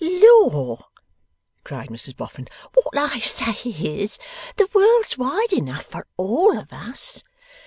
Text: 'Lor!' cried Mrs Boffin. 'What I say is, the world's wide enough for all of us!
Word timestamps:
'Lor!' 0.03 0.87
cried 1.63 1.89
Mrs 1.89 2.17
Boffin. 2.17 2.47
'What 2.73 2.97
I 2.97 3.19
say 3.19 3.69
is, 3.69 4.17
the 4.57 4.67
world's 4.73 5.15
wide 5.15 5.53
enough 5.53 5.85
for 5.85 6.07
all 6.17 6.57
of 6.57 6.73
us! 6.73 7.21